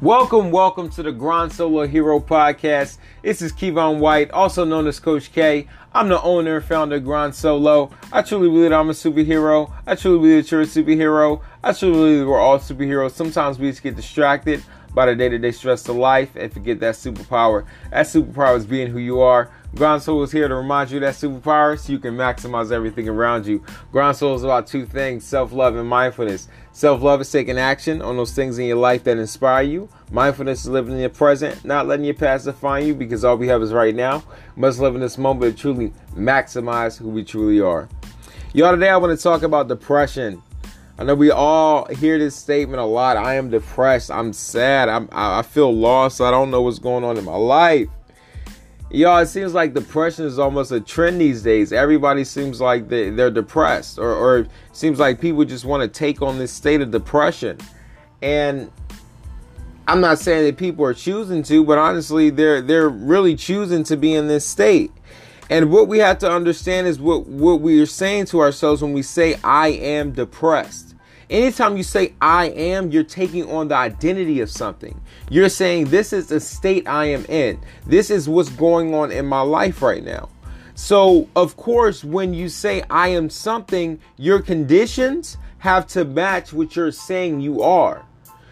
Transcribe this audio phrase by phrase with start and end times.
[0.00, 2.98] Welcome, welcome to the Grind Solo Hero Podcast.
[3.20, 5.66] This is Kevon White, also known as Coach K.
[5.92, 7.90] I'm the owner and founder of Grind Solo.
[8.12, 9.72] I truly believe I'm a superhero.
[9.88, 11.42] I truly believe that you're a superhero.
[11.64, 13.10] I truly believe we're all superheroes.
[13.10, 14.62] Sometimes we just get distracted
[14.94, 17.66] by the day-to-day stress of life and forget that superpower.
[17.90, 19.50] That superpower is being who you are.
[19.78, 23.64] Grind Solo is here to remind you that superpowers, you can maximize everything around you.
[23.92, 26.48] Grind Solo is about two things self-love and mindfulness.
[26.72, 29.88] Self-love is taking action on those things in your life that inspire you.
[30.10, 33.46] Mindfulness is living in the present, not letting your past define you because all we
[33.46, 34.24] have is right now.
[34.56, 37.88] Must live in this moment to truly maximize who we truly are.
[38.54, 40.42] Y'all, today I want to talk about depression.
[40.98, 43.16] I know we all hear this statement a lot.
[43.16, 44.10] I am depressed.
[44.10, 44.88] I'm sad.
[44.88, 46.20] I'm, I feel lost.
[46.20, 47.88] I don't know what's going on in my life.
[48.90, 51.72] Y'all, it seems like depression is almost a trend these days.
[51.74, 55.88] Everybody seems like they, they're depressed, or, or it seems like people just want to
[55.88, 57.58] take on this state of depression.
[58.22, 58.70] And
[59.86, 63.96] I'm not saying that people are choosing to, but honestly, they're they're really choosing to
[63.96, 64.90] be in this state.
[65.50, 68.92] And what we have to understand is what, what we are saying to ourselves when
[68.92, 70.94] we say, I am depressed.
[71.30, 74.98] Anytime you say I am, you're taking on the identity of something.
[75.28, 77.60] You're saying this is the state I am in.
[77.86, 80.30] This is what's going on in my life right now.
[80.74, 86.76] So, of course, when you say I am something, your conditions have to match what
[86.76, 88.06] you're saying you are.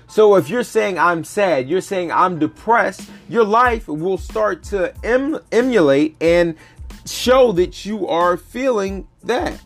[0.08, 4.92] So, if you're saying I'm sad, you're saying I'm depressed, your life will start to
[5.02, 6.56] em- emulate and
[7.06, 9.60] show that you are feeling that.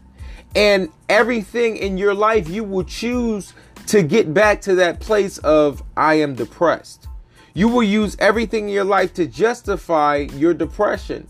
[0.55, 3.55] And everything in your life, you will choose
[3.87, 7.09] to get back to that place of, I am depressed.
[7.55, 11.29] You will use everything in your life to justify your depression.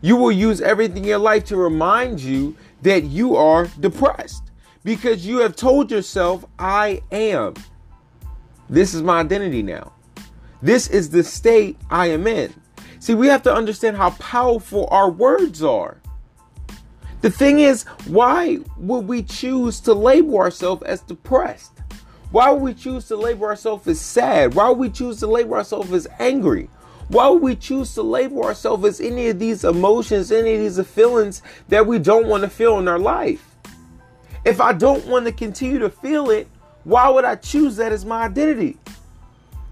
[0.00, 4.42] You will use everything in your life to remind you that you are depressed
[4.84, 7.54] because you have told yourself, I am.
[8.68, 9.92] This is my identity now.
[10.60, 12.52] This is the state I am in.
[12.98, 16.00] See, we have to understand how powerful our words are.
[17.24, 21.72] The thing is, why would we choose to label ourselves as depressed?
[22.30, 24.52] Why would we choose to label ourselves as sad?
[24.52, 26.68] Why would we choose to label ourselves as angry?
[27.08, 30.86] Why would we choose to label ourselves as any of these emotions, any of these
[30.86, 31.40] feelings
[31.70, 33.56] that we don't want to feel in our life?
[34.44, 36.46] If I don't want to continue to feel it,
[36.82, 38.76] why would I choose that as my identity?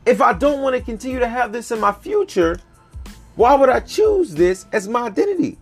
[0.06, 2.58] If I don't want to continue to have this in my future,
[3.36, 5.58] why would I choose this as my identity?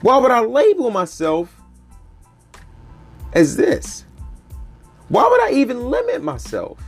[0.00, 1.54] Why would I label myself
[3.32, 4.04] as this?
[5.08, 6.78] Why would I even limit myself?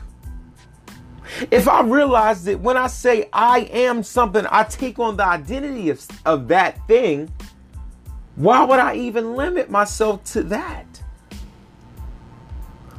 [1.50, 5.90] If I realize that when I say I am something, I take on the identity
[5.90, 7.32] of, of that thing,
[8.36, 10.86] why would I even limit myself to that?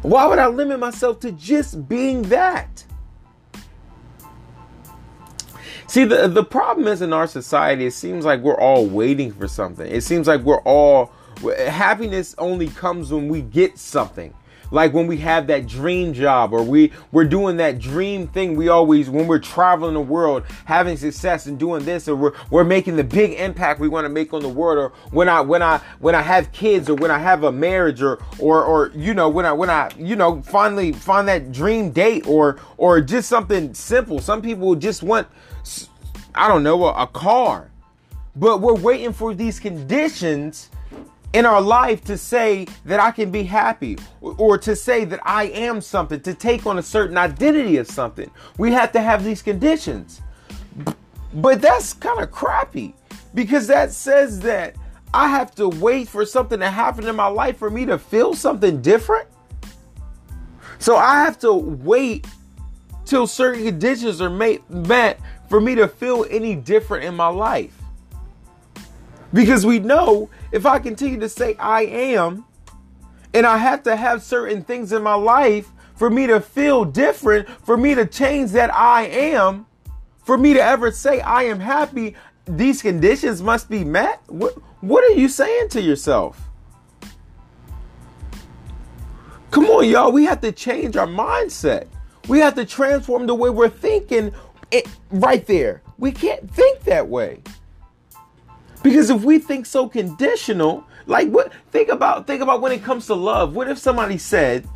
[0.02, 2.84] Why would I limit myself to just being that?
[5.92, 9.46] See, the, the problem is in our society, it seems like we're all waiting for
[9.50, 9.86] something.
[9.86, 11.12] It seems like we're all,
[11.68, 14.34] happiness only comes when we get something.
[14.72, 18.70] Like when we have that dream job or we, we're doing that dream thing we
[18.70, 22.96] always, when we're traveling the world, having success and doing this, or we're, we're making
[22.96, 25.82] the big impact we want to make on the world, or when I, when I,
[26.00, 29.28] when I have kids or when I have a marriage or, or, or, you know,
[29.28, 33.74] when I, when I, you know, finally find that dream date or, or just something
[33.74, 34.22] simple.
[34.22, 35.28] Some people just want,
[36.36, 37.72] I don't know, a, a car.
[38.36, 40.70] But we're waiting for these conditions
[41.34, 45.46] in our life to say that I can be happy or to say that I
[45.46, 48.30] am something, to take on a certain identity of something.
[48.58, 50.22] We have to have these conditions.
[51.34, 52.94] But that's kind of crappy
[53.34, 54.76] because that says that
[55.14, 58.34] I have to wait for something to happen in my life for me to feel
[58.34, 59.28] something different.
[60.80, 62.28] So I have to wait
[63.12, 67.78] till certain conditions are made, met for me to feel any different in my life.
[69.34, 72.46] Because we know if I continue to say I am,
[73.34, 75.68] and I have to have certain things in my life
[75.98, 79.66] for me to feel different, for me to change that I am,
[80.24, 82.16] for me to ever say I am happy,
[82.46, 84.22] these conditions must be met.
[84.28, 86.42] What, what are you saying to yourself?
[89.50, 90.14] Come on, y'all.
[90.14, 91.88] We have to change our mindset.
[92.28, 94.34] We have to transform the way we're thinking
[94.72, 95.82] it, right there.
[95.98, 97.42] We can't think that way.
[98.84, 103.06] Because if we think so conditional, like what think about think about when it comes
[103.08, 103.56] to love.
[103.56, 104.68] What if somebody said,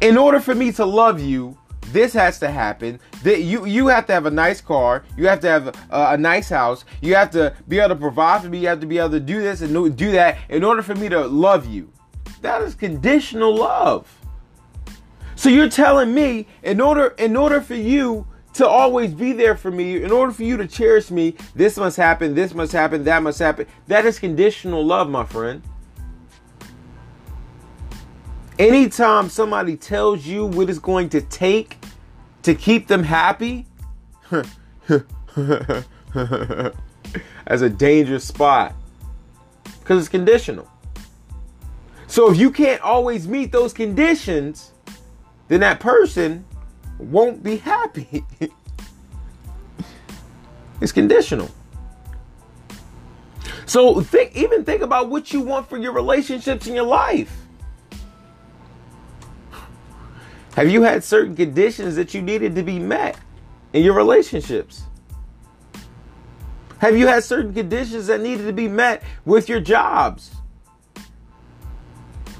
[0.00, 1.58] in order for me to love you,
[1.88, 3.00] this has to happen.
[3.22, 6.16] That you you have to have a nice car, you have to have a, a,
[6.16, 8.98] nice house, you have to be able to provide for me, you have to be
[8.98, 11.92] able to do this and do that in order for me to love you.
[12.40, 14.06] That is conditional love.
[15.36, 19.70] So you're telling me in order in order for you to always be there for
[19.70, 23.22] me, in order for you to cherish me, this must happen, this must happen, that
[23.22, 23.66] must happen.
[23.88, 25.62] That is conditional love, my friend.
[28.58, 31.78] Anytime somebody tells you what it's going to take
[32.44, 33.66] to keep them happy,
[37.46, 38.74] as a dangerous spot
[39.80, 40.68] because it's conditional.
[42.06, 44.72] So if you can't always meet those conditions,
[45.48, 46.44] then that person
[46.98, 48.24] won't be happy.
[50.80, 51.50] it's conditional.
[53.66, 57.44] So think even think about what you want for your relationships in your life.
[60.54, 63.18] Have you had certain conditions that you needed to be met
[63.72, 64.84] in your relationships?
[66.78, 70.34] Have you had certain conditions that needed to be met with your jobs?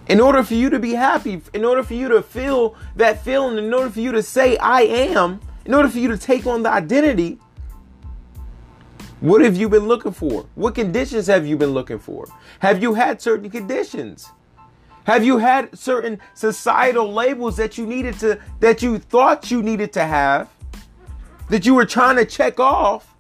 [0.09, 3.59] In order for you to be happy, in order for you to feel that feeling,
[3.59, 6.63] in order for you to say, I am, in order for you to take on
[6.63, 7.39] the identity,
[9.21, 10.47] what have you been looking for?
[10.55, 12.27] What conditions have you been looking for?
[12.59, 14.31] Have you had certain conditions?
[15.05, 19.93] Have you had certain societal labels that you needed to, that you thought you needed
[19.95, 20.51] to have,
[21.49, 23.15] that you were trying to check off?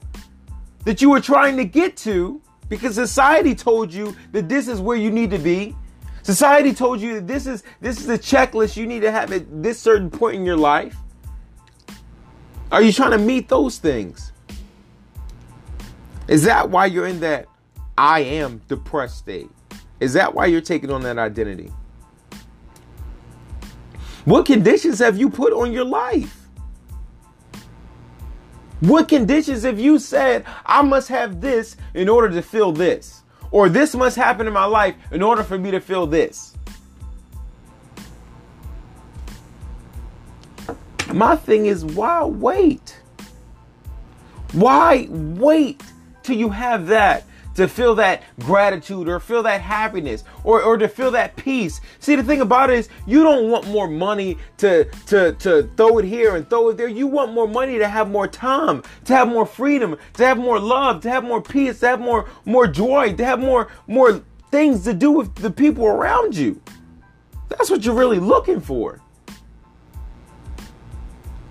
[0.84, 4.96] that you were trying to get to because society told you that this is where
[4.96, 5.74] you need to be.
[6.24, 9.62] Society told you that this is this is the checklist you need to have at
[9.62, 10.96] this certain point in your life.
[12.72, 14.32] Are you trying to meet those things?
[16.26, 17.46] Is that why you're in that
[17.98, 19.50] I am depressed state?
[20.00, 21.70] Is that why you're taking on that identity?
[24.24, 26.48] What conditions have you put on your life?
[28.80, 33.23] What conditions have you said, I must have this in order to feel this?
[33.54, 36.56] Or this must happen in my life in order for me to feel this?
[41.12, 43.00] My thing is, why wait?
[44.54, 45.84] Why wait
[46.24, 47.22] till you have that
[47.54, 51.80] to feel that gratitude or feel that happiness or, or to feel that peace.
[52.00, 55.98] See, the thing about it is you don't want more money to, to, to throw
[55.98, 56.88] it here and throw it there.
[56.88, 60.58] You want more money to have more time, to have more freedom, to have more
[60.58, 64.84] love, to have more peace, to have more, more joy, to have more, more things
[64.84, 66.60] to do with the people around you.
[67.48, 69.00] That's what you're really looking for.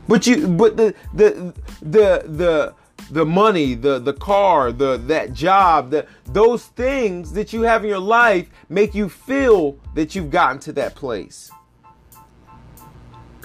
[0.08, 2.74] But you, but the, the, the, the,
[3.12, 7.90] the money, the the car, the that job, the those things that you have in
[7.90, 11.52] your life make you feel that you've gotten to that place.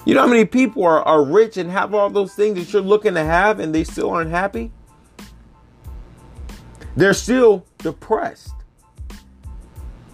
[0.05, 2.83] You know how many people are, are rich and have all those things that you're
[2.83, 4.73] looking to have and they still aren't happy?
[6.97, 8.55] They're still depressed.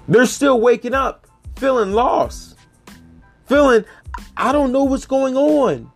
[0.09, 1.25] They're still waking up
[1.57, 2.57] feeling lost.
[3.47, 3.85] Feeling
[4.37, 5.91] I don't know what's going on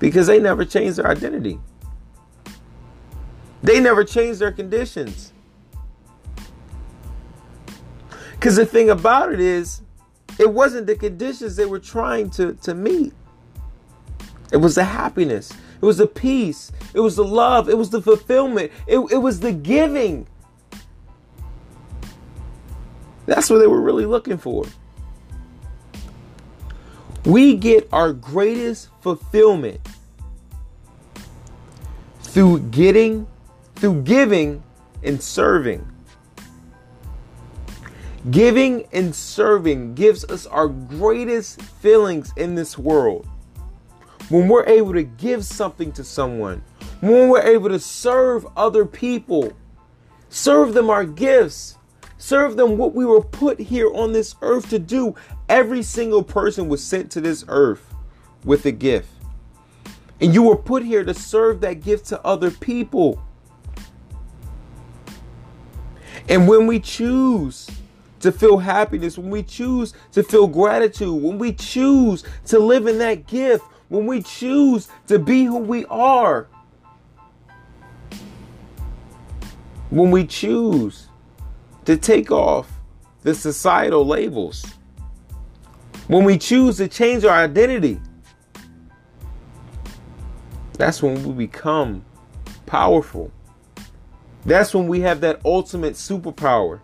[0.00, 1.60] because they never changed their identity.
[3.62, 5.32] They never changed their conditions.
[8.32, 9.82] Because the thing about it is,
[10.38, 13.12] it wasn't the conditions they were trying to, to meet.
[14.50, 15.52] It was the happiness.
[15.52, 16.72] It was the peace.
[16.94, 17.68] It was the love.
[17.68, 18.72] It was the fulfillment.
[18.86, 20.26] It, it was the giving.
[23.26, 24.64] That's what they were really looking for.
[27.24, 29.80] We get our greatest fulfillment
[32.22, 33.26] through getting,
[33.76, 34.62] through giving
[35.02, 35.86] and serving.
[38.30, 43.26] Giving and serving gives us our greatest feelings in this world.
[44.28, 46.62] When we're able to give something to someone,
[47.00, 49.52] when we're able to serve other people,
[50.28, 51.76] serve them our gifts,
[52.18, 55.14] serve them what we were put here on this earth to do.
[55.50, 57.92] Every single person was sent to this earth
[58.44, 59.08] with a gift.
[60.20, 63.20] And you were put here to serve that gift to other people.
[66.28, 67.68] And when we choose
[68.20, 72.98] to feel happiness, when we choose to feel gratitude, when we choose to live in
[72.98, 76.46] that gift, when we choose to be who we are,
[79.88, 81.08] when we choose
[81.86, 82.70] to take off
[83.24, 84.64] the societal labels,
[86.10, 88.00] when we choose to change our identity,
[90.72, 92.04] that's when we become
[92.66, 93.30] powerful.
[94.44, 96.80] That's when we have that ultimate superpower.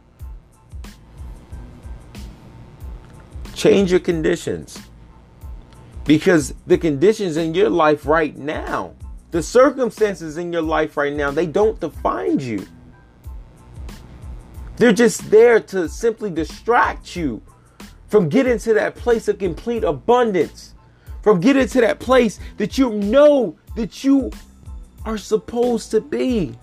[3.52, 4.78] Change your conditions.
[6.04, 8.94] Because the conditions in your life right now,
[9.32, 12.64] the circumstances in your life right now, they don't define you.
[14.76, 17.42] They're just there to simply distract you
[18.08, 20.74] from getting to that place of complete abundance,
[21.22, 24.30] from getting to that place that you know that you
[25.04, 26.56] are supposed to be.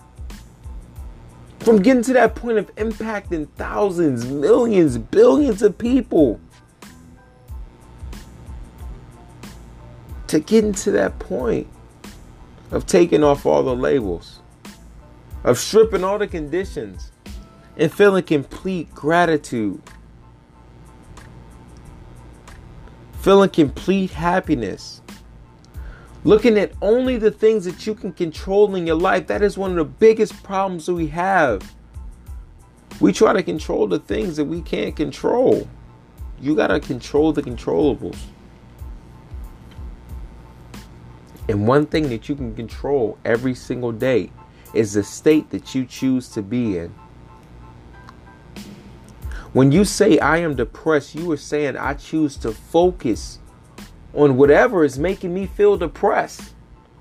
[1.59, 6.39] From getting to that point of impacting thousands, millions, billions of people.
[10.27, 11.67] To getting to that point
[12.71, 14.39] of taking off all the labels,
[15.43, 17.11] of stripping all the conditions,
[17.77, 19.81] and feeling complete gratitude.
[23.23, 25.01] Feeling complete happiness.
[26.25, 29.27] Looking at only the things that you can control in your life.
[29.27, 31.73] That is one of the biggest problems we have.
[32.99, 35.69] We try to control the things that we can't control.
[36.41, 38.17] You got to control the controllables.
[41.47, 44.31] And one thing that you can control every single day
[44.73, 46.93] is the state that you choose to be in.
[49.53, 53.37] When you say I am depressed, you are saying I choose to focus
[54.15, 56.55] on whatever is making me feel depressed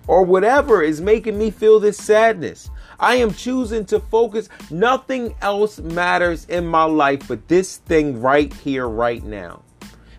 [0.07, 2.69] or whatever is making me feel this sadness.
[3.01, 4.51] I am choosing to focus.
[4.71, 9.63] Nothing else matters in my life but this thing right here, right now.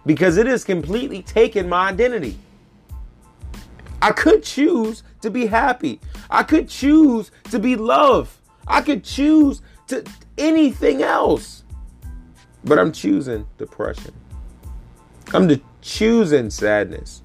[0.03, 2.39] Because it has completely taken my identity.
[4.01, 5.99] I could choose to be happy.
[6.31, 8.35] I could choose to be loved.
[8.67, 10.03] I could choose to
[10.35, 11.63] anything else.
[12.63, 14.13] But I'm choosing depression.
[15.33, 17.21] I'm the choosing sadness.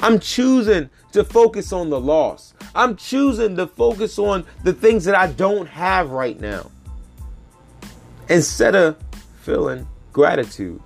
[0.00, 2.54] I'm choosing to focus on the loss.
[2.74, 6.70] I'm choosing to focus on the things that I don't have right now.
[8.28, 8.96] Instead of
[9.40, 10.82] feeling gratitude.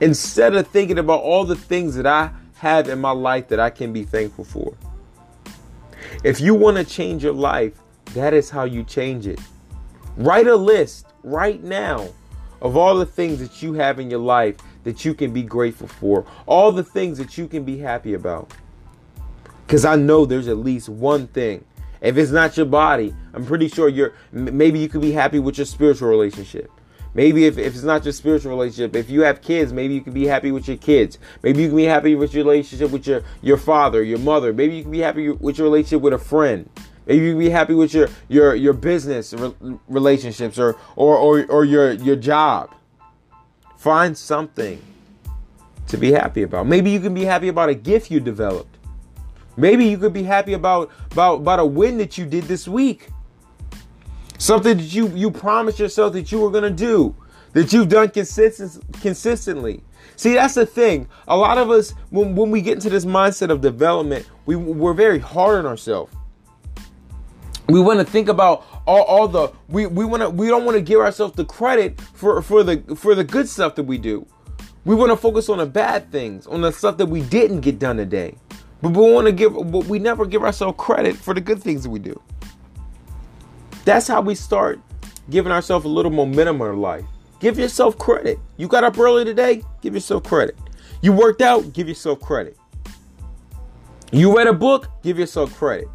[0.00, 3.70] Instead of thinking about all the things that I have in my life that I
[3.70, 4.74] can be thankful for.
[6.24, 7.74] If you want to change your life,
[8.14, 9.38] that is how you change it.
[10.16, 12.08] Write a list right now
[12.62, 15.88] of all the things that you have in your life that you can be grateful
[15.88, 18.52] for, all the things that you can be happy about.
[19.66, 21.64] Because I know there's at least one thing.
[22.00, 25.56] If it's not your body, I'm pretty sure you're maybe you could be happy with
[25.56, 26.70] your spiritual relationship.
[27.14, 30.12] Maybe if, if it's not your spiritual relationship, if you have kids, maybe you can
[30.12, 31.18] be happy with your kids.
[31.42, 34.52] Maybe you can be happy with your relationship with your, your father, your mother.
[34.52, 36.68] Maybe you can be happy with your relationship with a friend.
[37.06, 39.54] Maybe you be happy with your your your business re-
[39.88, 42.74] relationships or, or or or your your job.
[43.76, 44.80] Find something
[45.88, 46.66] to be happy about.
[46.66, 48.78] Maybe you can be happy about a gift you developed.
[49.56, 53.08] Maybe you could be happy about about about a win that you did this week.
[54.38, 57.14] Something that you you promised yourself that you were to do,
[57.52, 59.82] that you've done consistent, consistently.
[60.16, 61.08] See, that's the thing.
[61.28, 64.92] A lot of us, when, when we get into this mindset of development, we, we're
[64.92, 66.14] very hard on ourselves
[67.68, 70.76] we want to think about all, all the we, we want to we don't want
[70.76, 74.26] to give ourselves the credit for for the for the good stuff that we do.
[74.84, 77.78] We want to focus on the bad things on the stuff that we didn't get
[77.78, 78.36] done today.
[78.82, 81.84] But we want to give but we never give ourselves credit for the good things
[81.84, 82.20] that we do.
[83.86, 84.80] That's how we start
[85.30, 87.04] giving ourselves a little momentum in our life.
[87.40, 88.38] Give yourself credit.
[88.58, 90.56] You got up early today give yourself credit.
[91.00, 92.58] You worked out give yourself credit.
[94.12, 95.88] You read a book give yourself credit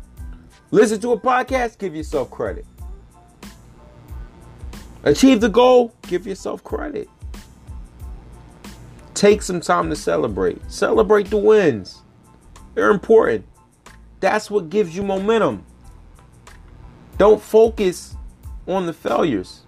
[0.71, 2.65] Listen to a podcast, give yourself credit.
[5.03, 7.09] Achieve the goal, give yourself credit.
[9.13, 10.59] Take some time to celebrate.
[10.71, 12.01] Celebrate the wins.
[12.75, 13.45] They're important.
[14.19, 15.65] That's what gives you momentum.
[17.17, 18.15] Don't focus
[18.67, 19.61] on the failures.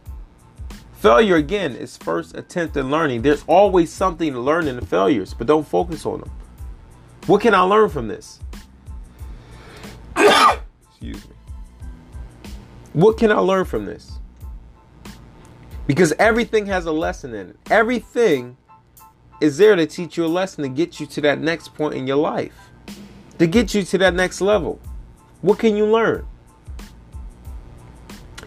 [0.93, 3.23] Failure, again, is first attempt at learning.
[3.23, 6.31] There's always something to learn in the failures, but don't focus on them.
[7.25, 8.39] What can I learn from this?
[11.01, 11.35] Excuse me.
[12.93, 14.19] What can I learn from this?
[15.87, 17.57] Because everything has a lesson in it.
[17.71, 18.55] Everything
[19.39, 22.05] is there to teach you a lesson to get you to that next point in
[22.05, 22.53] your life,
[23.39, 24.79] to get you to that next level.
[25.41, 26.27] What can you learn?